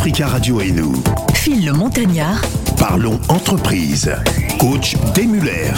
[0.00, 0.94] Africa Radio et nous.
[1.34, 2.40] Phil le Montagnard.
[2.78, 4.10] Parlons entreprise.
[4.58, 5.74] Coach Demuller.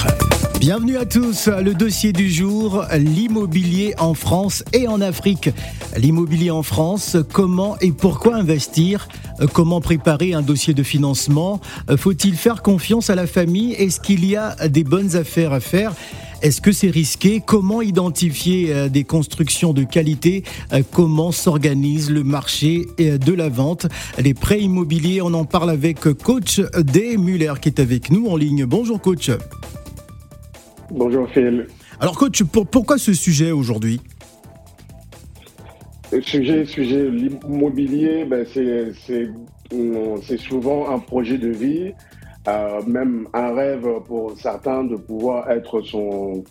[0.61, 1.49] Bienvenue à tous.
[1.49, 5.51] Le dossier du jour, l'immobilier en France et en Afrique.
[5.97, 9.09] L'immobilier en France, comment et pourquoi investir?
[9.53, 11.61] Comment préparer un dossier de financement?
[11.97, 13.73] Faut-il faire confiance à la famille?
[13.73, 15.95] Est-ce qu'il y a des bonnes affaires à faire?
[16.43, 17.41] Est-ce que c'est risqué?
[17.45, 20.43] Comment identifier euh, des constructions de qualité?
[20.73, 23.87] Euh, Comment s'organise le marché euh, de la vente?
[24.19, 27.17] Les prêts immobiliers, on en parle avec coach D.
[27.17, 28.65] Muller qui est avec nous en ligne.
[28.65, 29.31] Bonjour coach.
[30.91, 31.69] Bonjour Phil.
[32.01, 34.01] Alors coach, pourquoi ce sujet aujourd'hui?
[36.11, 41.93] Le sujet, sujet l'immobilier, ben c'est souvent un projet de vie
[42.49, 46.43] euh, même un rêve pour certains de pouvoir être son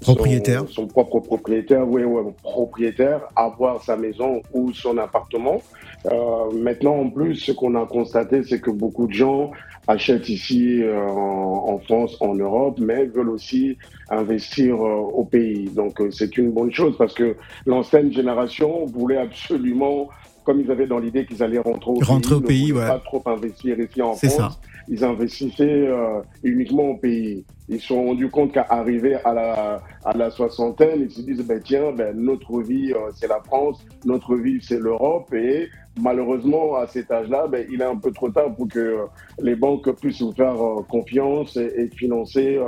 [0.00, 5.60] propriétaire, son, propre propriétaire, oui, oui, propriétaire, avoir sa maison ou son appartement.
[6.06, 9.50] Euh, maintenant, en plus, ce qu'on a constaté, c'est que beaucoup de gens
[9.88, 13.76] achètent ici euh, en, France, en Europe, mais veulent aussi
[14.10, 15.70] investir euh, au pays.
[15.70, 20.08] Donc, euh, c'est une bonne chose parce que l'ancienne génération voulait absolument
[20.48, 22.86] comme ils avaient dans l'idée qu'ils allaient rentrer au rentrer pays, au pays ouais.
[22.86, 24.34] pas trop investir ici en France.
[24.34, 24.48] Ça
[24.88, 27.44] ils investissaient euh, uniquement au pays.
[27.68, 31.46] Ils se sont rendus compte qu'à arriver à la, à la soixantaine, ils se disent,
[31.46, 35.32] ben, tiens, ben, notre vie, euh, c'est la France, notre vie, c'est l'Europe.
[35.34, 35.68] Et
[36.00, 39.04] malheureusement, à cet âge-là, ben, il est un peu trop tard pour que euh,
[39.42, 40.56] les banques puissent vous faire
[40.88, 42.58] confiance et, et financer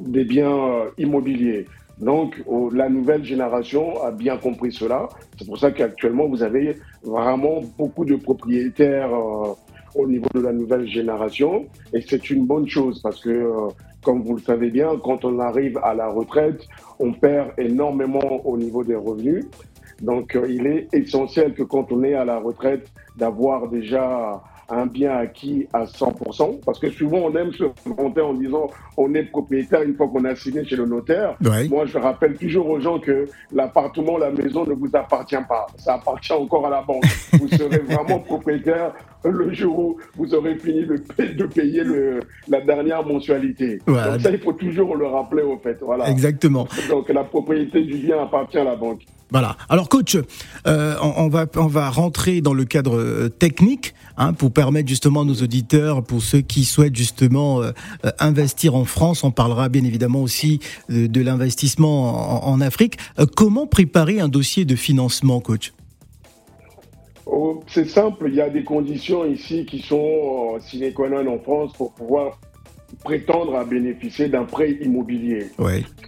[0.00, 1.66] des biens immobiliers.
[1.98, 5.08] Donc, la nouvelle génération a bien compris cela.
[5.38, 9.10] C'est pour ça qu'actuellement, vous avez vraiment beaucoup de propriétaires
[9.96, 11.66] au niveau de la nouvelle génération.
[11.92, 13.68] Et c'est une bonne chose parce que, euh,
[14.02, 16.60] comme vous le savez bien, quand on arrive à la retraite,
[16.98, 19.46] on perd énormément au niveau des revenus.
[20.02, 24.86] Donc, euh, il est essentiel que quand on est à la retraite, d'avoir déjà un
[24.86, 29.24] bien acquis à 100%, parce que souvent on aime se vanter en disant on est
[29.24, 31.36] propriétaire une fois qu'on a signé chez le notaire.
[31.70, 35.94] Moi, je rappelle toujours aux gens que l'appartement, la maison ne vous appartient pas, ça
[35.94, 37.04] appartient encore à la banque.
[37.32, 38.92] vous serez vraiment propriétaire
[39.24, 40.96] le jour où vous aurez fini de,
[41.34, 43.80] de payer le, la dernière mensualité.
[43.86, 45.78] Donc ça, il faut toujours le rappeler au fait.
[45.80, 46.08] Voilà.
[46.10, 46.66] Exactement.
[46.88, 49.02] Donc la propriété du bien appartient à la banque.
[49.30, 49.56] Voilà.
[49.68, 50.16] Alors coach,
[50.66, 55.22] euh, on, va on va rentrer dans le cadre euh, technique hein, pour permettre justement
[55.22, 57.72] à nos auditeurs, pour ceux qui souhaitent justement euh,
[58.20, 62.98] investir en France, on parlera bien évidemment aussi de, l'investissement en, Afrique.
[63.36, 65.72] comment préparer un dossier de financement, coach?
[67.26, 68.26] Oh, C'est simple.
[68.28, 72.38] Il y a des conditions ici qui sont sine qua non en France pour pouvoir
[73.04, 75.46] prétendre à bénéficier d'un prêt immobilier.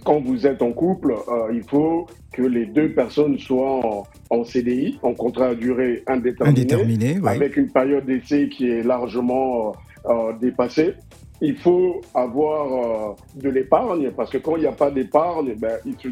[0.03, 4.99] Quand vous êtes en couple, euh, il faut que les deux personnes soient en, CDI,
[5.03, 9.71] en contrat à durée indéterminée, avec une période d'essai qui est largement euh,
[10.05, 10.93] euh, dépassée
[11.41, 12.73] il faut avoir
[13.11, 16.07] euh, de l'épargne parce que quand il n'y a pas d'épargne, ben, ils, se,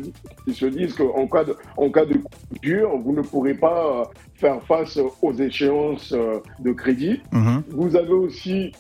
[0.48, 2.30] ils, se, disent qu'en cas de, en cas de coup
[2.62, 4.06] dur, vous ne pourrez pas euh,
[4.36, 7.22] faire face aux échéances euh, de crédit.
[7.34, 7.64] Mhm.
[7.70, 8.72] Vous avez aussi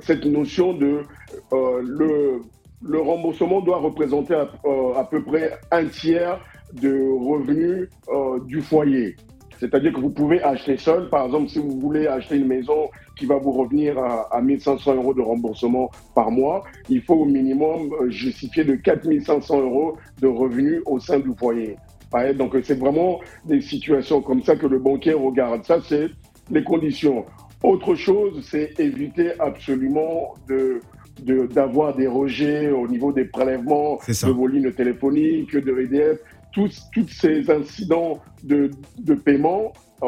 [0.00, 1.02] cette notion de
[1.52, 2.40] le,
[2.82, 4.48] le remboursement doit représenter à,
[4.96, 6.40] à, peu près un tiers
[6.72, 7.90] de revenus
[8.46, 9.16] du foyer.
[9.60, 11.08] C'est-à-dire que vous pouvez acheter seul.
[11.08, 14.94] Par exemple, si vous voulez acheter une maison qui va vous revenir à, à 1500
[14.94, 20.28] euros de remboursement par mois, il faut au minimum euh, justifier de 4500 euros de
[20.28, 21.76] revenus au sein du foyer.
[22.36, 25.64] Donc, c'est vraiment des situations comme ça que le banquier regarde.
[25.64, 26.08] Ça, c'est
[26.50, 27.26] les conditions.
[27.62, 30.80] Autre chose, c'est éviter absolument de
[31.24, 36.20] d'avoir des rejets au niveau des prélèvements de vos lignes téléphoniques, de EDF
[36.66, 40.06] tous, ces incidents de, de paiement, euh,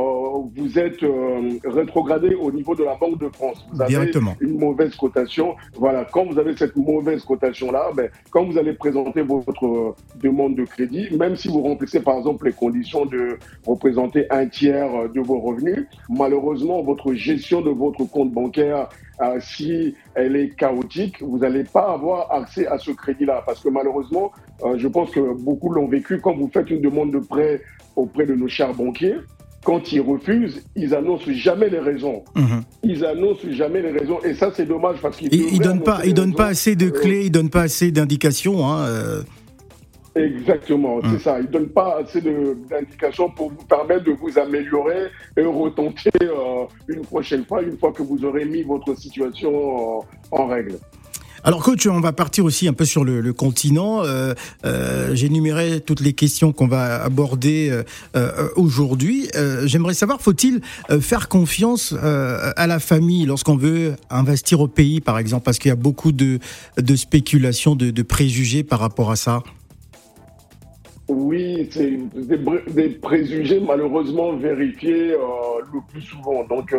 [0.57, 3.67] vous êtes euh, rétrogradé au niveau de la Banque de France.
[3.73, 5.57] Vous avez une mauvaise cotation.
[5.75, 10.55] Voilà, quand vous avez cette mauvaise cotation-là, ben, quand vous allez présenter votre euh, demande
[10.57, 15.21] de crédit, même si vous remplissez par exemple les conditions de représenter un tiers de
[15.21, 18.89] vos revenus, malheureusement, votre gestion de votre compte bancaire
[19.41, 23.43] si elle est chaotique, vous n'allez pas avoir accès à ce crédit-là.
[23.47, 24.33] Parce que malheureusement,
[24.77, 27.63] je pense que beaucoup l'ont vécu quand vous faites une demande de prêt
[27.97, 29.17] auprès de nos chers banquiers
[29.65, 32.25] quand ils refusent, ils annoncent jamais les raisons.
[32.35, 32.63] Mhm.
[32.83, 34.19] Ils annoncent jamais les raisons.
[34.25, 36.89] Et ça, c'est dommage parce qu'ils ils, ils donnent pas, ils donnent pas assez de
[36.89, 38.67] clés, ils donnent pas assez d'indications.
[38.67, 39.23] Hein, euh.
[40.15, 41.21] Exactement, c'est mhm.
[41.21, 41.41] ça.
[41.41, 47.03] Ils donnent pas assez d'indications pour vous permettre de vous améliorer et retenter euh, une
[47.03, 50.03] prochaine fois, une fois que vous aurez mis votre situation
[50.33, 50.79] en règle.
[51.43, 54.05] Alors coach, on va partir aussi un peu sur le, continent.
[54.05, 54.35] Euh,
[54.65, 57.83] euh, J'ai énuméré toutes les questions qu'on va aborder euh,
[58.17, 59.29] euh aujourd'hui.
[59.37, 60.61] Euh, j'aimerais savoir, faut-il
[61.01, 65.73] faire confiance à la famille lorsqu'on veut investir au pays, par exemple, parce qu'il y
[65.73, 66.39] a beaucoup de,
[66.77, 69.43] de spéculations, de, de, préjugés par rapport à ça
[71.11, 75.09] oui, c'est des, préjugés malheureusement vérifiés
[75.73, 76.45] le plus souvent.
[76.45, 76.75] Donc,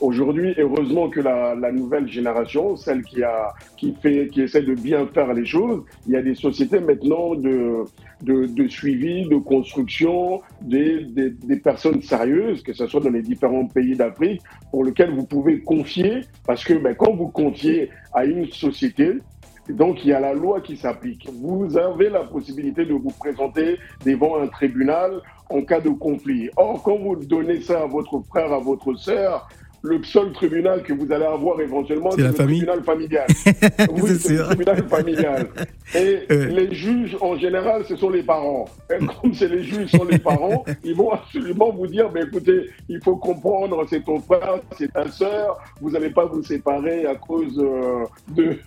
[0.00, 5.08] Aujourd'hui, heureusement que la, nouvelle génération, celle qui a, qui fait, qui essaie de bien
[5.08, 7.84] faire les choses, il y a des sociétés maintenant de,
[8.22, 13.22] de, de suivi, de construction, des, des, des, personnes sérieuses, que ce soit dans les
[13.22, 14.40] différents pays d'Afrique,
[14.70, 19.14] pour lesquels vous pouvez confier, parce que ben, quand vous confiez à une société,
[19.68, 21.28] donc, il y a la loi qui s'applique.
[21.30, 25.20] Vous avez la possibilité de vous présenter devant un tribunal
[25.50, 26.48] en cas de conflit.
[26.56, 29.46] Or, quand vous donnez ça à votre frère, à votre sœur,
[29.82, 33.26] le seul tribunal que vous allez avoir éventuellement, c'est le tribunal familial.
[33.92, 35.46] oui, c'est le tribunal familial.
[35.94, 38.66] Et les juges, en général, ce sont les parents.
[38.90, 42.70] Et comme c'est les juges sont les parents, ils vont absolument vous dire, mais écoutez,
[42.88, 47.14] il faut comprendre, c'est ton frère, c'est ta sœur, vous n'allez pas vous séparer à
[47.14, 48.58] cause euh, de,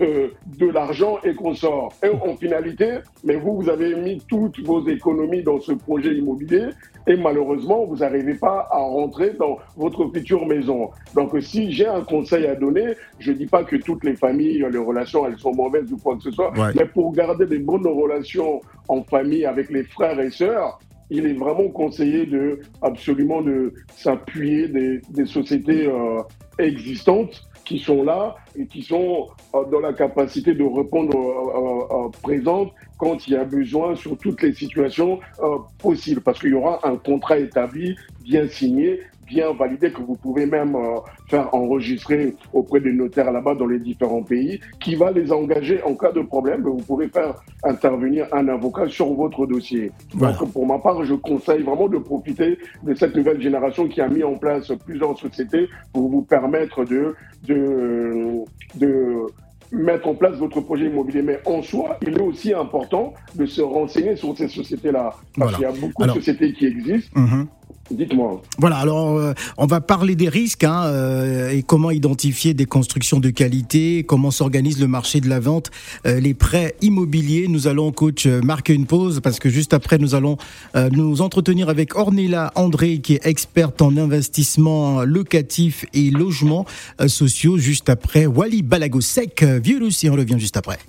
[0.57, 1.93] de l'argent et qu'on sort.
[2.03, 6.69] Et en finalité, mais vous, vous avez mis toutes vos économies dans ce projet immobilier
[7.07, 10.89] et malheureusement, vous n'arrivez pas à rentrer dans votre future maison.
[11.15, 14.65] Donc, si j'ai un conseil à donner, je ne dis pas que toutes les familles,
[14.71, 17.87] les relations, elles sont mauvaises ou quoi que ce soit, mais pour garder des bonnes
[17.87, 20.79] relations en famille avec les frères et sœurs,
[21.11, 26.21] il est vraiment conseillé de absolument de s'appuyer des, des, sociétés euh,
[26.57, 32.71] existantes qui sont là et qui sont euh, dans la capacité de répondre euh, présentes
[33.01, 35.19] quand il y a besoin sur toutes les situations
[35.79, 38.99] possibles parce qu'il y aura un contrat établi, bien signé
[39.31, 40.99] bien validé, que vous pouvez même euh,
[41.29, 45.95] faire enregistrer auprès des notaires là-bas dans les différents pays, qui va les engager en
[45.95, 46.63] cas de problème.
[46.63, 49.91] Vous pouvez faire intervenir un avocat sur votre dossier.
[50.15, 54.09] Donc, pour ma part, je conseille vraiment de profiter de cette nouvelle génération qui a
[54.09, 57.15] mis en place plusieurs sociétés pour vous permettre de,
[57.47, 58.43] de,
[58.75, 59.27] de
[59.71, 61.21] mettre en place votre projet immobilier.
[61.21, 65.13] Mais en soi, il est aussi important de se renseigner sur ces sociétés-là.
[65.37, 67.19] Parce qu'il y a beaucoup de sociétés qui existent.
[67.19, 67.47] Mhm.
[67.91, 68.41] Dites-moi.
[68.57, 73.19] Voilà, alors euh, on va parler des risques hein, euh, et comment identifier des constructions
[73.19, 75.71] de qualité, comment s'organise le marché de la vente,
[76.05, 77.47] euh, les prêts immobiliers.
[77.47, 80.37] Nous allons, coach, marquer une pause parce que juste après, nous allons
[80.91, 86.65] nous entretenir avec Ornella André, qui est experte en investissement locatif et logements
[87.07, 87.57] sociaux.
[87.57, 90.79] Juste après, Wally Balagosek, vieux Lucie, on revient juste après.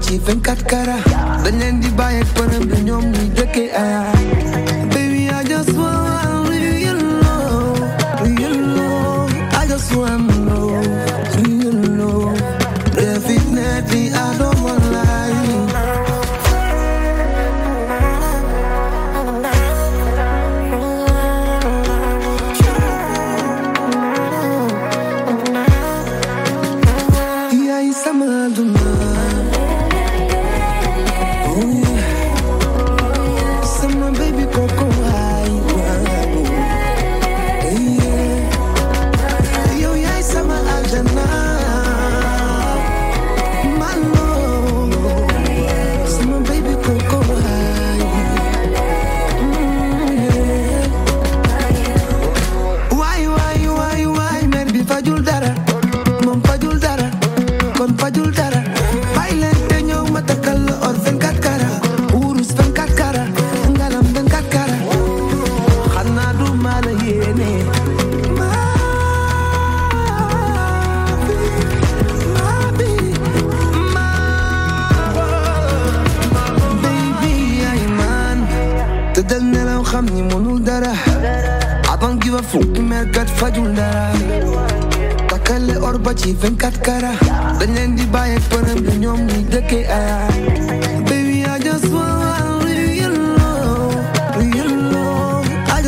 [0.00, 0.96] Ci 24 kara.
[1.44, 4.73] Dañ leen di bàyyi përëm bi ñoom ñuy dëkkee aya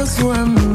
[0.07, 0.66] swim one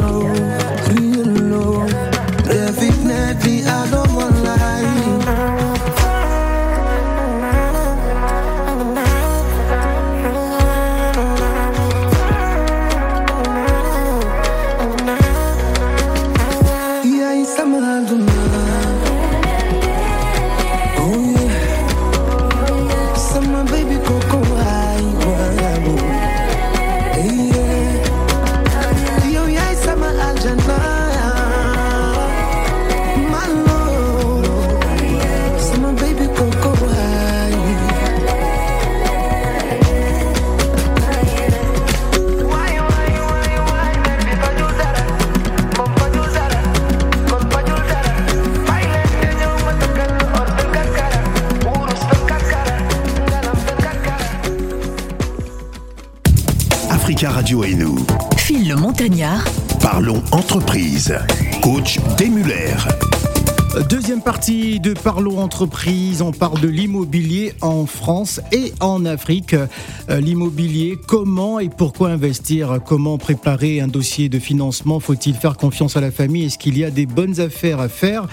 [65.03, 69.55] Parlons entreprise, on parle de l'immobilier en France et en Afrique.
[69.55, 72.79] Euh, l'immobilier, comment et pourquoi investir?
[72.85, 74.99] Comment préparer un dossier de financement?
[74.99, 76.45] Faut-il faire confiance à la famille?
[76.45, 78.27] Est-ce qu'il y a des bonnes affaires à faire?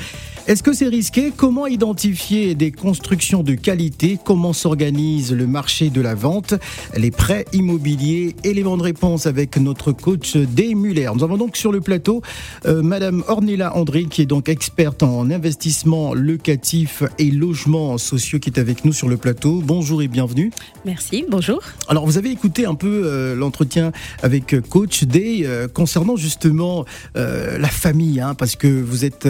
[0.49, 1.31] Est-ce que c'est risqué?
[1.37, 4.19] Comment identifier des constructions de qualité?
[4.25, 6.55] Comment s'organise le marché de la vente?
[6.97, 11.11] Les prêts immobiliers Élément de réponse avec notre coach Des Muller.
[11.14, 12.23] Nous avons donc sur le plateau
[12.64, 18.49] euh, Madame Ornella André, qui est donc experte en investissement locatif et logement sociaux, qui
[18.49, 19.61] est avec nous sur le plateau.
[19.62, 20.50] Bonjour et bienvenue.
[20.87, 21.61] Merci, bonjour.
[21.88, 27.69] Alors, vous avez écouté un peu euh, l'entretien avec euh, Coach Day concernant justement la
[27.69, 29.28] famille, hein, parce que vous êtes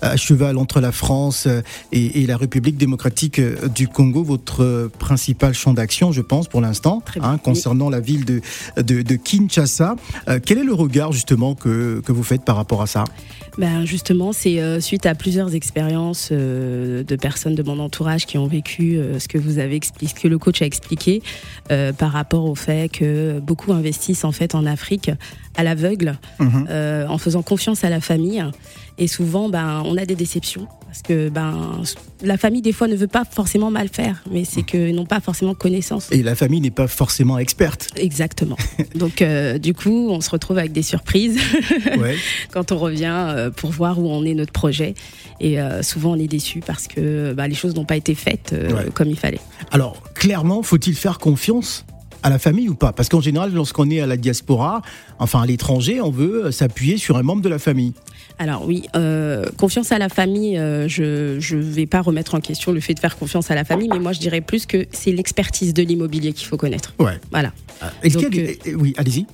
[0.00, 1.62] à cheval entre la France euh,
[1.92, 7.02] et, la République démocratique euh, du Congo, votre principal champ d'action, je pense, pour l'instant,
[7.20, 8.40] hein, concernant la ville de,
[8.76, 9.96] de, Kinshasa.
[10.28, 13.04] Euh, quel est le regard justement que, que vous faites par rapport à ça?
[13.58, 18.98] Ben justement, c'est suite à plusieurs expériences de personnes de mon entourage qui ont vécu
[19.18, 21.22] ce que vous avez expliqué, ce que le coach a expliqué
[21.68, 25.10] par rapport au fait que beaucoup investissent en fait en Afrique
[25.56, 26.66] à l'aveugle, mhm.
[27.08, 28.44] en faisant confiance à la famille
[29.00, 31.82] et souvent, ben, on a des déceptions parce que ben,
[32.20, 35.20] la famille, des fois, ne veut pas forcément mal faire, mais c'est qu'ils n'ont pas
[35.20, 36.10] forcément connaissance.
[36.10, 37.90] Et la famille n'est pas forcément experte.
[37.94, 38.56] Exactement.
[38.96, 41.38] Donc, euh, du coup, on se retrouve avec des surprises
[42.50, 44.94] quand on revient euh, pour voir où en est notre projet.
[45.38, 48.52] Et euh, souvent, on est déçu parce que ben, les choses n'ont pas été faites
[48.92, 49.40] comme il fallait.
[49.70, 51.84] Alors, clairement, faut-il faire confiance
[52.24, 52.92] à la famille ou pas?
[52.92, 54.82] Parce qu'en général, lorsqu'on est à la diaspora,
[55.20, 57.92] enfin à l'étranger, on veut s'appuyer sur un membre de la famille.
[58.40, 62.72] Alors oui, euh, confiance à la famille, euh, je ne vais pas remettre en question
[62.72, 65.12] le fait de faire confiance à la famille, mais moi je dirais plus que c'est
[65.12, 66.94] l'expertise de l'immobilier qu'il faut connaître.
[66.98, 67.20] Ouais.
[67.30, 67.52] Voilà.
[68.78, 69.26] Oui, allez-y.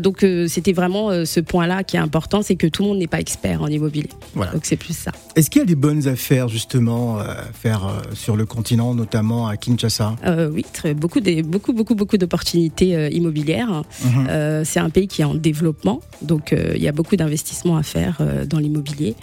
[0.00, 3.20] Donc c'était vraiment ce point-là qui est important, c'est que tout le monde n'est pas
[3.20, 4.08] expert en immobilier.
[4.34, 4.52] Voilà.
[4.52, 5.12] Donc c'est plus ça.
[5.34, 9.56] Est-ce qu'il y a des bonnes affaires justement à faire sur le continent, notamment à
[9.56, 10.16] Kinshasa?
[10.52, 13.82] Oui, très, beaucoup, des, beaucoup, beaucoup, beaucoup d'opportunités immobilières.
[14.04, 14.64] Mhm.
[14.64, 18.18] c'est un pays qui est en développement, donc il y a beaucoup d'investissements à faire
[18.20, 19.14] euh, dans l'immobilier,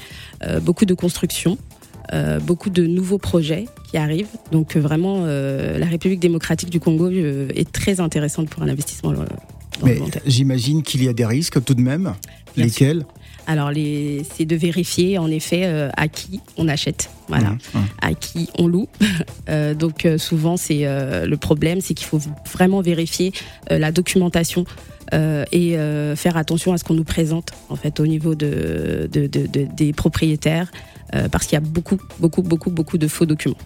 [0.43, 1.57] euh, beaucoup de construction.
[2.11, 4.35] Euh, beaucoup de nouveaux projets qui arrivent.
[4.51, 9.13] Donc vraiment, la République démocratique du Congo est très intéressante pour un investissement.
[9.83, 12.13] Mais j'imagine qu'il y a des risques tout de même.
[12.55, 13.05] Lesquels
[13.47, 15.65] alors, c'est de vérifier en effet
[15.97, 17.85] à qui on achète, voilà, mmh, mmh.
[18.03, 18.87] à qui on loue.
[19.79, 23.33] donc, souvent, c'est le problème, c'est qu'il faut vraiment vérifier
[23.71, 24.65] la documentation
[25.13, 29.09] euh, et euh, faire attention à ce qu'on nous présente en fait au niveau de,
[29.11, 30.71] des propriétaires
[31.15, 33.57] euh, parce qu'il y a beaucoup beaucoup beaucoup beaucoup de faux documents.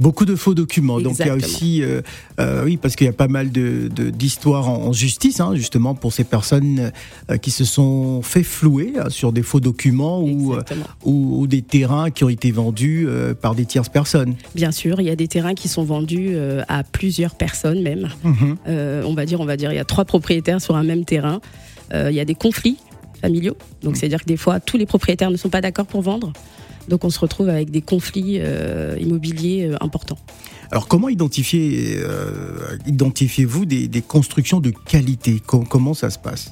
[0.00, 1.00] Beaucoup de faux documents.
[1.00, 2.02] Donc il y a aussi, euh,
[2.40, 6.12] euh, oui, parce qu'il y a pas mal de, d'histoires en, justice, hein, justement, pour
[6.12, 6.90] ces personnes
[7.30, 10.56] euh, qui se sont fait flouer sur des faux documents ou,
[11.04, 13.06] ou, des terrains qui ont été vendus
[13.40, 14.34] par des tierces personnes.
[14.54, 16.36] Bien sûr, il y a des terrains qui sont vendus
[16.68, 18.08] à plusieurs personnes même.
[18.24, 18.56] Mhm.
[18.66, 21.40] on va dire, on va dire, il y a trois propriétaires sur un même terrain.
[21.92, 22.78] il y a des conflits
[23.20, 23.56] familiaux.
[23.82, 24.00] Donc mhm.
[24.00, 26.32] c'est-à-dire que des fois, tous les propriétaires ne sont pas d'accord pour vendre.
[26.88, 30.18] Donc on se retrouve avec des conflits euh, immobiliers euh, importants.
[30.70, 35.40] Alors comment euh, identifiez-vous des, constructions de qualité?
[35.44, 36.50] Comment ça se passe?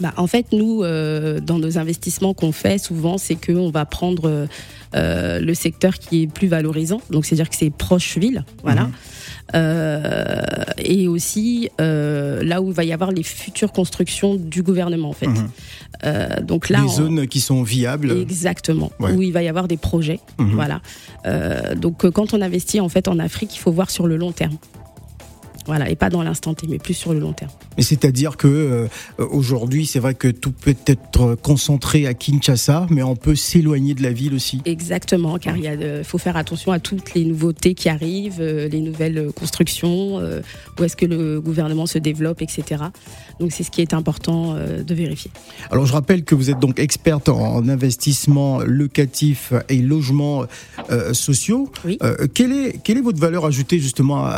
[0.00, 4.46] Bah, En fait, nous, dans nos investissements qu'on fait, souvent, c'est qu'on va prendre
[4.94, 8.84] le secteur qui est plus valorisant, donc c'est-à-dire que c'est proche ville, voilà.
[8.84, 8.92] Mhm.
[9.54, 10.42] Euh,
[10.78, 15.12] et aussi euh, là où il va y avoir les futures constructions du gouvernement en
[15.12, 15.28] fait.
[16.04, 18.12] Euh, donc là, les zones qui sont viables.
[18.12, 18.92] Exactement.
[19.00, 20.20] Où il va y avoir des projets.
[20.38, 20.52] Mhm.
[20.54, 20.80] Voilà.
[21.76, 24.56] donc quand on investit en fait en Afrique, il faut voir sur le long terme.
[25.70, 27.52] Voilà, et pas dans l'instant T, mais plus sur le long terme.
[27.76, 33.04] Mais c'est-à-dire que euh, aujourd'hui, c'est vrai que tout peut être concentré à Kinshasa, mais
[33.04, 34.62] on peut s'éloigner de la ville aussi.
[34.64, 39.30] Exactement, car il faut faire attention à toutes les nouveautés qui arrivent, euh, les nouvelles
[39.32, 40.40] constructions, euh,
[40.76, 42.82] où est-ce que le gouvernement se développe, etc.
[43.38, 45.30] Donc c'est ce qui est important de vérifier.
[45.70, 50.46] Alors je rappelle que vous êtes donc experte en investissement locatif et logement
[51.12, 51.70] sociaux.
[51.84, 51.96] Oui.
[52.34, 54.28] quelle, est, quelle est votre valeur ajoutée justement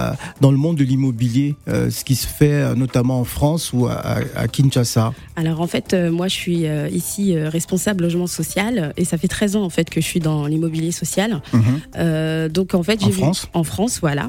[0.42, 1.21] dans le monde de l'immobilier?
[1.68, 5.94] Euh, ce qui se fait euh, notamment en France ou à, Kinshasa Alors en fait,
[5.94, 9.88] euh, moi je suis ici responsable logement social et ça fait 13 ans en fait
[9.90, 11.40] que je suis dans l'immobilier social.
[11.52, 12.48] Mhm.
[12.48, 14.28] donc en fait, en France, en France, voilà.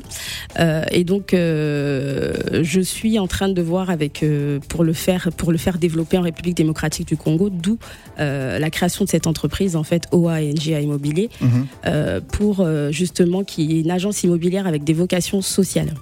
[0.91, 4.25] et donc je suis en train de voir avec
[4.69, 7.77] pour le faire pour le faire développer en République démocratique du Congo, d'où
[8.17, 12.21] la création de cette entreprise en fait OANG Immobilier mhm.
[12.31, 15.93] pour justement qui est une agence immobilière avec des vocations sociales.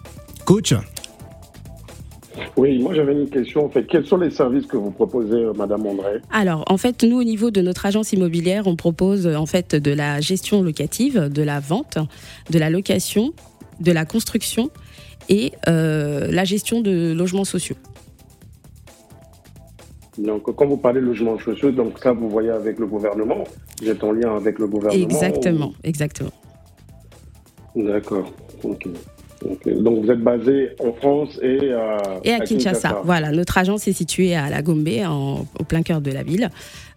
[0.51, 0.73] Coach
[2.57, 3.65] oui, moi j'avais une question.
[3.65, 7.03] En fait, quels sont les services que vous proposez, euh, Madame André Alors, en fait,
[7.03, 11.29] nous, au niveau de notre agence immobilière, on propose en fait de la gestion locative,
[11.29, 11.97] de la vente,
[12.49, 13.31] de la location,
[13.79, 14.69] de la construction
[15.29, 17.77] et euh, la gestion de logements sociaux.
[20.17, 23.45] Donc, quand vous parlez de logements sociaux, donc ça, vous voyez avec le gouvernement
[23.81, 26.31] Vous êtes en lien avec le gouvernement Exactement, exactement.
[27.75, 28.33] D'accord.
[28.63, 28.89] ok.
[29.65, 33.01] Donc vous êtes basé en France et à, et à, Kinshasa.
[33.03, 34.87] Voilà, notre agence est située à La Gombe,
[35.59, 36.49] au plein cœur de la ville.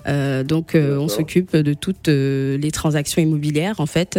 [0.07, 3.81] Euh, donc euh, on s'occupe de toutes euh, les transactions immobilières.
[3.81, 4.19] En fait,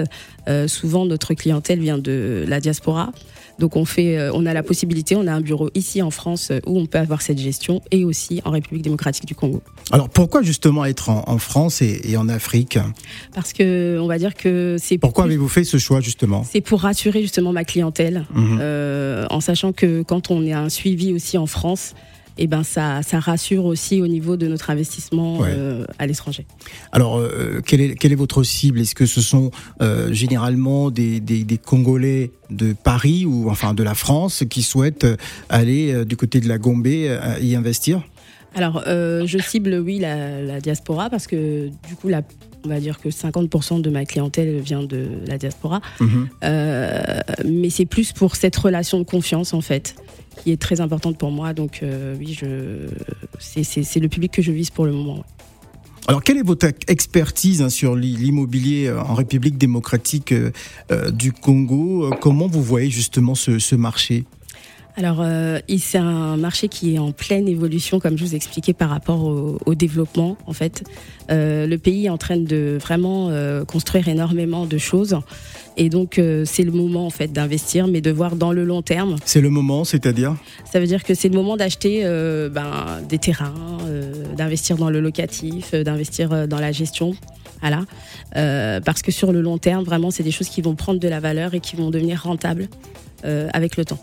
[0.67, 3.11] souvent notre clientèle vient de la diaspora.
[3.59, 6.79] Donc on fait, on a la possibilité, on a un bureau ici en France où
[6.79, 9.61] on peut avoir cette gestion et aussi en République démocratique du Congo.
[9.91, 12.77] Alors pourquoi justement être en, France et, en Afrique?
[13.33, 14.97] Parce que on va dire que c'est.
[14.97, 16.45] Pourquoi avez-vous fait ce choix justement?
[16.49, 19.27] C'est pour rassurer justement ma clientèle, mhm.
[19.29, 21.93] en sachant que quand on est un suivi aussi en France,
[22.37, 26.45] et eh ben ça, ça rassure aussi au niveau de notre investissement euh, à l'étranger.
[26.91, 28.81] Alors, euh, quelle, est, quelle est votre cible?
[28.81, 29.51] Est-ce que ce sont
[29.81, 35.07] euh, généralement des, des, des, Congolais de Paris ou enfin de la France qui souhaitent
[35.47, 38.03] aller du côté de la Gombe y investir?
[38.53, 42.21] Alors, je cible, oui, la, la, diaspora parce que du coup, la,
[42.65, 45.81] on va dire que 50% de ma clientèle vient de la diaspora.
[45.99, 46.27] Mhm.
[47.45, 49.95] mais c'est plus pour cette relation de confiance, en fait
[50.43, 51.53] qui est très importante pour moi.
[51.53, 52.87] Donc euh, oui, je,
[53.39, 55.23] c'est le public que je vise pour le moment.
[56.07, 60.51] Alors, quelle est votre expertise hein, sur l'immobilier euh, en République démocratique euh,
[61.11, 62.11] du Congo?
[62.21, 64.25] Comment vous voyez justement ce, marché?
[64.97, 65.25] Alors,
[65.77, 69.75] c'est un marché qui est en pleine évolution, comme je vous expliquais, par rapport au,
[69.75, 70.37] développement.
[70.47, 70.83] En fait,
[71.29, 73.29] le pays est en train de vraiment
[73.65, 75.17] construire énormément de choses.
[75.77, 78.81] Et donc, euh, c'est le moment en fait d'investir, mais de voir dans le long
[78.81, 79.15] terme.
[79.25, 80.35] C'est le moment, c'est-à-dire?
[80.71, 84.89] Ça veut dire que c'est le moment d'acheter euh, ben, des terrains, euh, d'investir dans
[84.89, 87.13] le locatif, d'investir dans la gestion.
[87.61, 87.85] Voilà.
[88.85, 91.19] parce que sur le long terme, vraiment, c'est des choses qui vont prendre de la
[91.19, 92.67] valeur et qui vont devenir rentables
[93.23, 93.97] avec le temps.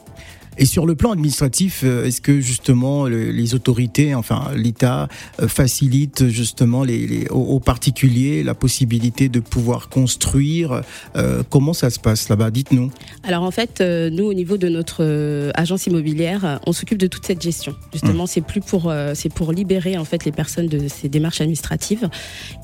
[0.58, 5.08] Et sur le plan administratif, euh, est-ce que justement les autorités, enfin l'État,
[5.40, 10.82] euh, facilite justement les, aux particuliers la possibilité de pouvoir construire
[11.16, 12.50] euh, Comment ça se passe là-bas?
[12.50, 12.90] Dites-nous.
[13.22, 17.42] Alors en fait, nous au niveau de notre agence immobilière, on s'occupe de toute cette
[17.42, 17.74] gestion.
[17.92, 18.28] Justement, mmh.
[18.28, 22.08] c'est plus pour c'est pour libérer en fait les personnes de ces démarches administratives.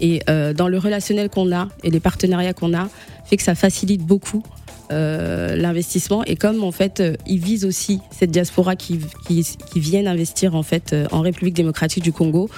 [0.01, 2.89] Et dans le relationnel qu'on a et les partenariats qu'on a,
[3.25, 4.43] fait que ça facilite beaucoup
[4.91, 9.81] euh, l'investissement et comme en fait euh, ils visent aussi cette diaspora qui, qui, qui,
[9.81, 12.49] viennent investir en fait euh, en République démocratique du Congo,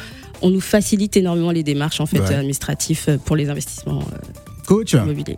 [0.41, 4.05] on nous facilite énormément les démarches en fait administratifs pour les investissements
[4.67, 4.93] Coach.
[4.93, 5.37] immobiliers.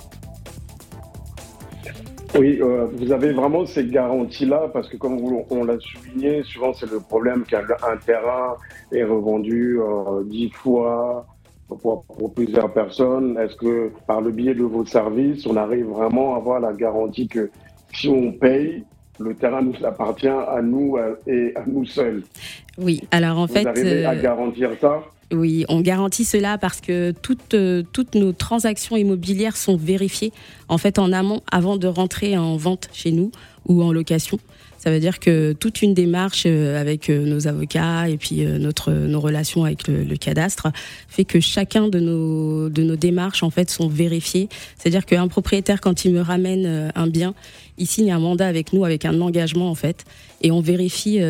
[2.39, 2.61] Oui,
[2.95, 5.19] vous avez vraiment ces garanties-là parce que comme
[5.51, 7.63] on l'a souligné, souvent c'est le problème qu'un
[8.05, 8.57] terrain
[8.91, 9.79] est revendu
[10.27, 11.27] dix fois,
[11.79, 12.05] pour,
[12.35, 13.39] plusieurs personnes.
[13.39, 17.29] Est-ce que par le biais de vos services, on arrive vraiment à avoir la garantie
[17.29, 17.51] que
[17.95, 18.85] si on paye,
[19.21, 22.23] le terrain nous appartient à nous et à nous seuls?
[22.79, 23.63] Oui, alors en fait...
[23.63, 25.03] Vous arrivez à euh, garantir ça?
[25.33, 30.33] oui, on garantit cela parce que toutes, euh, toutes nos transactions immobilières sont vérifiées
[30.69, 33.33] en fait en amont avant de rentrer en vente chez nous
[33.67, 34.39] ou en location.
[34.83, 38.59] Ça veut dire que toute une démarche euh, avec euh, nos avocats et puis euh,
[38.59, 40.73] notre nos relations avec le, cadastre
[41.09, 44.49] fait que chacun de nos de nos démarches en fait sont vérifiées.
[44.77, 47.35] C'est-à-dire qu'un propriétaire quand il me ramène un bien,
[47.79, 50.05] il signe un mandat avec nous avec un engagement en fait
[50.43, 51.21] et on vérifie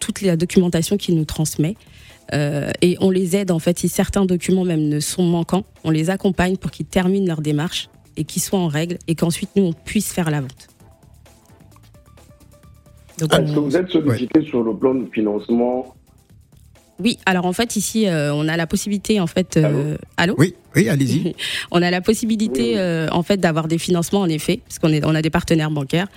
[0.00, 1.76] toute la documentation qu'il nous transmet.
[2.32, 6.10] et on les aide en fait si certains documents même ne sont manquants, on les
[6.10, 9.72] accompagne pour qu'ils terminent leur démarche et qu'ils soient en règle et qu'ensuite nous on
[9.72, 10.75] puisse faire la vente.
[13.20, 15.94] Est-ce que vous êtes sollicité sur le plan de financement
[16.98, 20.54] oui, alors en fait ici euh, on a la possibilité en fait euh, allô, Oui,
[20.74, 21.34] oui, allez-y.
[21.70, 25.04] on a la possibilité euh, en fait d'avoir des financements en effet parce qu'on est
[25.04, 26.08] on a des partenaires bancaires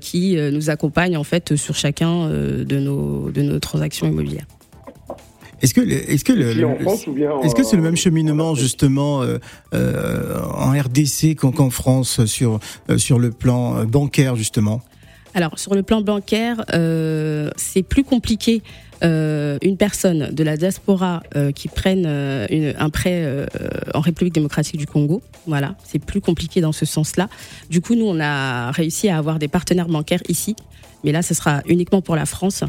[0.00, 4.46] qui nous accompagnent en fait sur chacun de nos de nos transactions immobilières.
[5.60, 6.50] Est-ce que est-ce que le,
[7.44, 9.22] est-ce que c'est le même cheminement justement
[9.72, 12.60] en RDC qu'en France sur
[12.96, 14.80] sur le plan bancaire justement?
[15.34, 18.62] Alors sur le plan bancaire, euh, c'est plus compliqué.
[19.04, 22.06] Euh, une personne de la diaspora euh, qui prenne
[22.50, 23.46] une, un prêt
[23.94, 27.28] en République démocratique du Congo, voilà, c'est plus compliqué dans ce sens-là.
[27.68, 30.54] Du coup, nous, on a réussi à avoir des partenaires bancaires ici,
[31.02, 32.62] mais là, ce sera uniquement pour la France.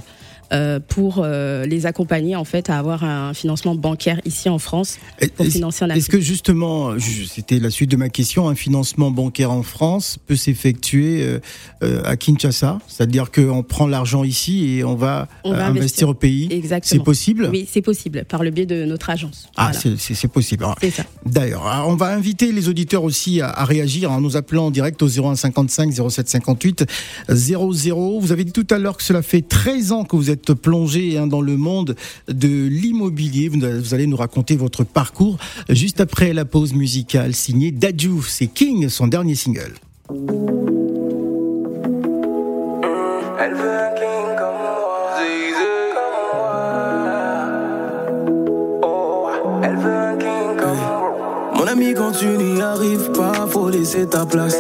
[0.52, 5.00] Euh, pour euh, les accompagner en fait à avoir un financement bancaire ici en France
[5.36, 9.52] pour financer un Est-ce que justement, c'était la suite de ma question, un financement bancaire
[9.52, 11.40] en France peut s'effectuer
[11.82, 16.10] euh, à Kinshasa, c'est-à-dire qu'on prend l'argent ici et on va, investir.
[16.10, 16.48] au pays?
[16.52, 17.00] Exactement.
[17.00, 17.50] C'est possible?
[17.52, 19.50] Oui, c'est possible par le biais de notre agence.
[19.56, 20.66] Ah, c'est possible.
[20.82, 21.04] C'est ça.
[21.26, 25.08] D'ailleurs, on va inviter les auditeurs aussi à, réagir en nous appelant en direct au
[25.08, 26.86] 0155 0758
[27.30, 28.20] 00.
[28.20, 31.18] Vous avez dit tout à l'heure que cela fait 13 ans que vous êtes plongé
[31.18, 31.96] hein, dans le monde
[32.28, 33.50] de l'immobilier.
[33.50, 35.38] Vous, allez nous raconter votre parcours
[35.70, 38.22] juste après la pause musicale signée Dadju.
[38.28, 39.74] C'est King, son dernier single.
[52.18, 54.56] Tu n'y arrives pas, faut laisser ta place.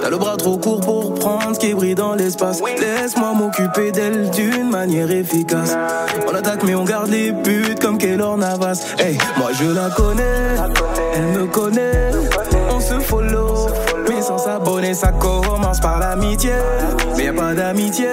[0.00, 2.60] T'as le bras trop court pour prendre ce qui brille dans l'espace.
[2.78, 5.76] Laisse-moi m'occuper d'elle d'une manière efficace.
[6.28, 8.84] On attaque mais on garde les buts comme Keylor Navas.
[8.98, 10.56] Hey, moi je la connais,
[11.14, 12.10] elle me connaît.
[12.70, 13.68] On se follow,
[14.08, 16.52] mais sans s'abonner, ça commence par l'amitié.
[17.16, 18.08] Mais y a pas d'amitié,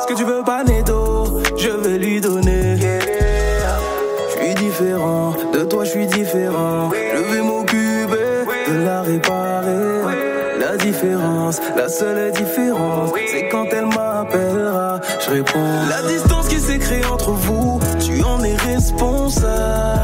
[0.00, 2.76] ce que tu veux pas netto, je vais lui donner.
[2.76, 6.90] Je suis différent, de toi je suis différent.
[8.72, 10.00] La réparer.
[10.58, 15.58] La différence, la seule différence, c'est quand elle m'appellera, je réponds.
[15.90, 20.01] La distance qui s'est créée entre vous, tu en es responsable.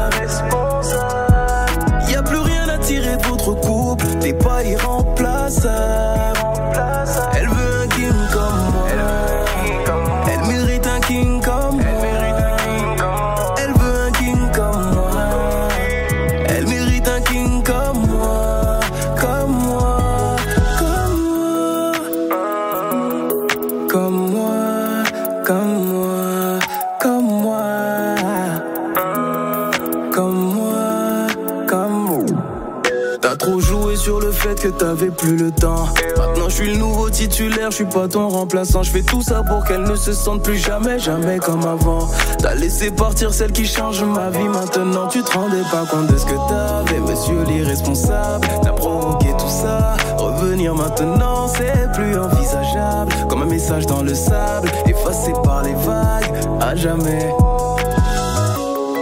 [35.35, 35.87] Le temps.
[36.17, 38.83] Maintenant je suis le nouveau titulaire, je suis pas ton remplaçant.
[38.83, 42.07] Je fais tout ça pour qu'elle ne se sente plus jamais, jamais comme avant.
[42.39, 44.47] T'as laissé partir celle qui change ma vie.
[44.47, 48.47] Maintenant tu te rendais pas compte de ce que t'avais, monsieur l'irresponsable.
[48.61, 49.97] T'as provoqué tout ça.
[50.17, 53.13] Revenir maintenant, c'est plus envisageable.
[53.29, 57.33] Comme un message dans le sable, effacé par les vagues, à jamais.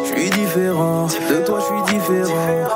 [0.03, 2.66] Je suis différent, de toi je suis différent.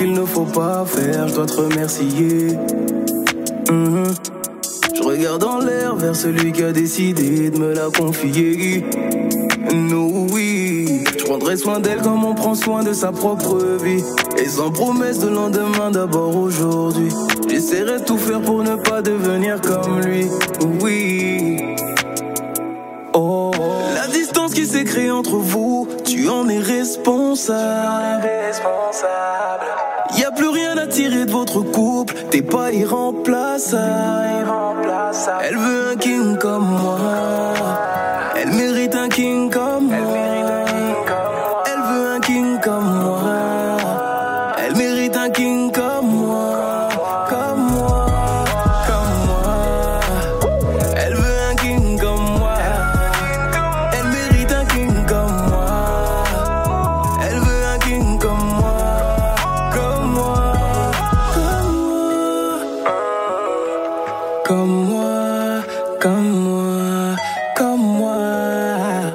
[0.00, 2.56] Qu'il ne faut pas faire, je dois te remercier.
[3.70, 4.04] Mhm.
[4.94, 8.82] Je regarde en l'air vers celui qui a décidé de me la confier.
[9.70, 14.02] Nous, oui, je prendrai soin d'elle comme on prend soin de sa propre vie.
[14.38, 17.10] Et sans promesse de lendemain, d'abord aujourd'hui.
[17.46, 20.28] J'essaierai de tout faire pour ne pas devenir comme lui.
[20.82, 21.58] Oui.
[23.12, 23.50] Oh,
[23.94, 28.30] la distance qui s'est créée entre vous, tu en es responsable.
[30.90, 33.80] Tirer de votre couple, t'es pas irremplaçable.
[35.42, 37.89] Elle veut un king comme moi.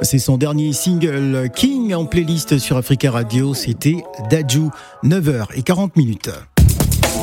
[0.06, 3.54] C'est son dernier single King en playlist sur Africa Radio.
[3.54, 3.98] C'était
[4.30, 4.70] Daju,
[5.04, 6.30] 9h40 minutes.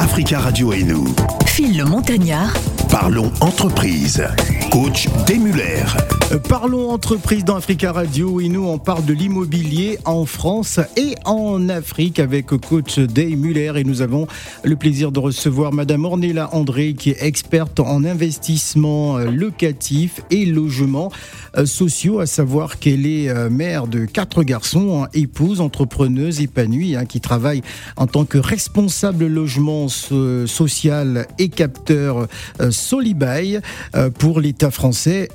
[0.00, 1.06] Africa Radio et nous.
[1.46, 2.52] Phil le Montagnard.
[2.90, 4.24] Parlons entreprise.
[4.72, 5.84] Coach Demuller.
[6.32, 11.14] Euh, parlons entreprise dans Africa Radio et nous on parle de l'immobilier en France et
[11.26, 14.26] en Afrique avec coach Day Muller et nous avons
[14.64, 20.46] le plaisir de recevoir madame Ornella André qui est experte en investissement euh, locatif et
[20.46, 21.12] logement
[21.58, 27.04] euh, sociaux à savoir qu'elle est mère de quatre garçons, hein, épouse, entrepreneuse épanouie hein,
[27.04, 27.60] qui travaille
[27.96, 32.26] en tant que responsable logement social et capteur
[32.70, 33.60] Solibail
[34.18, 34.40] pour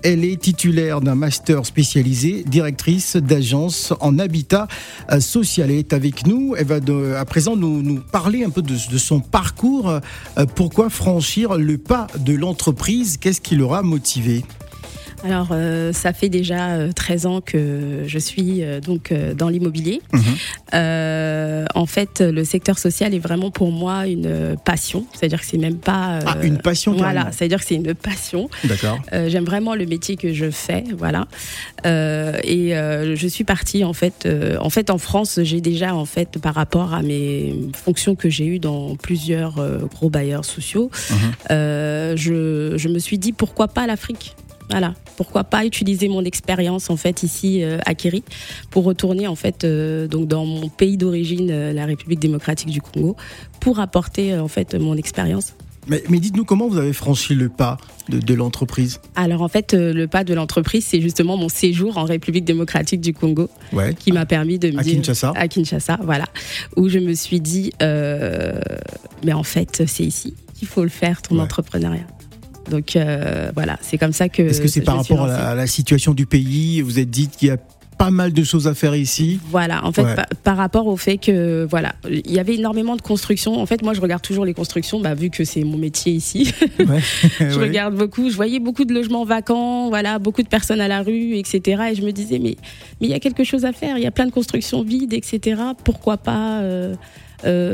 [0.04, 4.70] Elle est titulaire d'un master spécialisé, directrice d'agence en habitat
[5.12, 5.70] euh, social.
[5.70, 6.56] Elle est avec nous.
[6.58, 6.80] Elle va
[7.20, 9.90] à présent nous, parler un peu de, son parcours.
[9.90, 13.18] Euh, pourquoi franchir le pas de l'entreprise?
[13.18, 14.46] Qu'est-ce qui l'aura motivé?
[15.24, 20.02] Alors, euh, ça fait déjà 13 euh, ans que je suis euh, donc dans l'immobilier.
[20.14, 21.68] Mhm.
[21.76, 25.06] en fait, le secteur social est vraiment pour moi une passion.
[25.14, 26.20] C'est-à-dire que c'est même pas.
[26.26, 26.94] ah, une passion.
[26.94, 28.50] Voilà, c'est-à-dire que c'est une passion.
[28.64, 29.00] D'accord.
[29.12, 31.28] J'aime vraiment le métier que je fais, voilà.
[31.86, 34.28] et je suis partie en fait.
[34.60, 38.46] en fait, en France, j'ai déjà en fait par rapport à mes fonctions que j'ai
[38.46, 39.56] eues dans plusieurs
[39.90, 42.16] gros bailleurs sociaux, mhm.
[42.18, 44.36] je, je me suis dit pourquoi pas l'Afrique.
[44.70, 44.94] Voilà.
[45.16, 48.24] Pourquoi pas utiliser mon expérience en fait ici euh, à Kiri
[48.70, 52.82] pour retourner en fait euh, donc dans mon pays d'origine, euh, la République démocratique du
[52.82, 53.16] Congo,
[53.60, 55.54] pour apporter en fait mon expérience.
[55.90, 57.78] Mais, dites-nous comment vous avez franchi le pas
[58.10, 62.44] de, l'entreprise Alors en fait, le pas de l'entreprise, c'est justement mon séjour en République
[62.44, 63.50] démocratique du Congo
[63.98, 65.32] qui m'a permis de me à Kinshasa.
[65.34, 66.26] à Kinshasa, voilà,
[66.76, 71.40] où je me suis dit, mais en fait, c'est ici qu'il faut le faire ton
[71.40, 72.06] entrepreneuriat.
[72.70, 74.44] Donc euh, voilà, c'est comme ça que.
[74.44, 77.52] Est-ce que c'est par rapport à la, situation du pays Vous êtes dit qu'il y
[77.52, 77.58] a
[77.98, 79.40] pas mal de choses à faire ici.
[79.50, 80.06] Voilà, en fait,
[80.44, 83.60] par, rapport au fait que, voilà, il y avait énormément de constructions.
[83.60, 86.54] En fait, moi, je regarde toujours les constructions, bah, vu que c'est mon métier ici.
[87.40, 88.30] je regarde beaucoup.
[88.30, 91.86] Je voyais beaucoup de logements vacants, voilà, beaucoup de personnes à la rue, etc.
[91.92, 92.56] Et je me disais, mais
[93.02, 93.98] mais il y a quelque chose à faire.
[93.98, 95.62] Il y a plein de constructions vides, etc.
[95.84, 96.96] Pourquoi pas euh,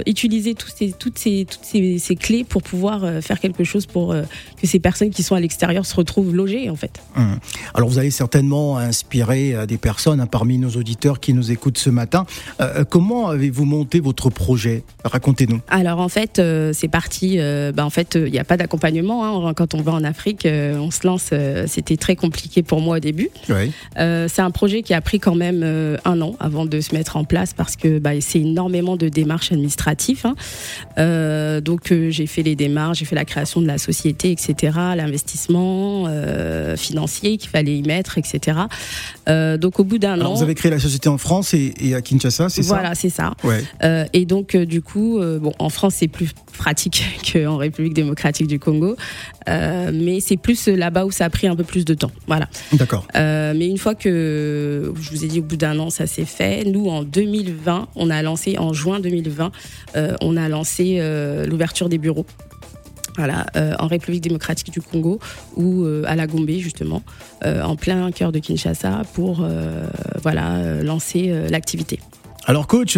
[0.05, 4.11] utiliser tous ces, toutes, ces, toutes ces, clés pour pouvoir euh, faire quelque chose pour
[4.11, 4.23] euh,
[4.61, 7.01] que ces personnes qui sont à l'extérieur se retrouvent logées en fait.
[7.15, 7.39] Hum.
[7.73, 11.89] Alors vous allez certainement inspirer des personnes hein, parmi nos auditeurs qui nous écoutent ce
[11.89, 12.25] matin.
[12.89, 14.83] comment avez-vous monté votre projet?
[15.03, 15.61] Racontez-nous.
[15.69, 16.41] Alors en fait
[16.73, 17.37] c'est parti.
[17.73, 19.53] Bah, en fait il n'y a pas d'accompagnement hein.
[19.53, 20.47] quand on va en Afrique.
[20.47, 21.31] on se lance.
[21.67, 23.29] C'était très compliqué pour moi au début.
[23.95, 25.63] c'est un projet qui a pris quand même
[26.05, 29.52] un an avant de se mettre en place parce que bah, c'est énormément de démarches
[29.53, 30.25] administratif.
[30.25, 30.35] Hein.
[30.97, 34.77] Euh, donc euh, j'ai fait les démarches, j'ai fait la création de la société, etc.,
[34.95, 38.57] l'investissement euh, financier qu'il fallait y mettre, etc.
[39.27, 42.49] donc au bout d'un an, vous avez créé la société en France et, à Kinshasa,
[42.49, 42.73] c'est ça?
[42.73, 43.33] Voilà, c'est ça.
[44.13, 48.95] et donc du coup, bon, en France c'est plus pratique qu'en République démocratique du Congo,
[49.47, 52.11] mais c'est plus là-bas où ça a pris un peu plus de temps.
[52.27, 52.47] Voilà.
[52.73, 53.07] D'accord.
[53.13, 56.63] mais une fois que je vous ai dit au bout d'un an ça s'est fait,
[56.65, 59.42] nous en 2020, on a lancé en juin 2020
[59.95, 62.25] euh, on a lancé euh, l'ouverture des bureaux.
[63.15, 65.19] Voilà, euh, en République démocratique du Congo
[65.55, 67.03] ou à la Gombe justement,
[67.43, 69.45] en plein cœur de Kinshasa pour
[70.23, 71.99] voilà lancer l'activité.
[72.47, 72.97] Alors coach,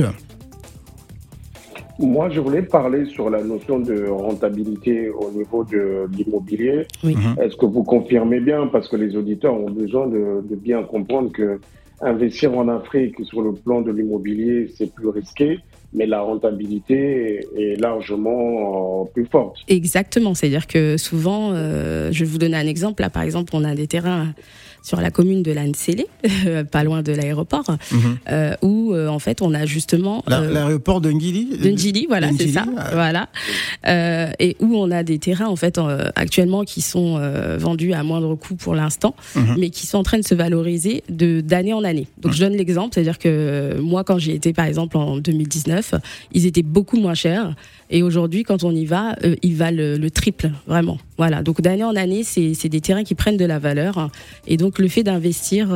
[1.98, 6.88] moi, je voulais parler sur la notion de rentabilité au niveau de l'immobilier.
[7.04, 7.36] Mhm.
[7.42, 11.32] Est-ce que vous confirmez bien, parce que les auditeurs ont besoin de, de, bien comprendre
[11.32, 11.60] que
[12.02, 15.60] investir en Afrique sur le plan de l'immobilier, c'est plus risqué
[15.96, 19.58] mais la rentabilité est largement euh, plus forte.
[19.68, 23.64] Exactement, c'est-à-dire que souvent, euh, je vais vous donner un exemple, là par exemple, on
[23.64, 24.34] a des terrains
[24.86, 26.06] sur la commune de Lancelé,
[26.72, 28.18] pas loin de l'aéroport, mhm.
[28.30, 31.58] euh, où euh, en fait on a justement euh, l'aéroport de Ngili.
[31.58, 33.28] De Ngili, voilà, c'est ça, voilà,
[34.40, 35.80] et où on a des terrains en fait
[36.16, 37.20] actuellement qui sont
[37.58, 39.56] vendus à moindre coût pour l'instant, mhm.
[39.58, 42.08] mais qui sont en train de se valoriser de d'année en année.
[42.20, 46.28] Donc je donne l'exemple, c'est-à-dire que moi quand j'y étais par exemple en 2019, 2019,
[46.34, 47.56] ils étaient beaucoup moins chers.
[47.90, 50.98] Et aujourd'hui, quand on y va, ils valent le, triple, vraiment.
[51.18, 51.44] Voilà.
[51.44, 54.10] Donc d'année en année, c'est des terrains qui prennent de la valeur.
[54.48, 55.68] Et donc le fait d'investir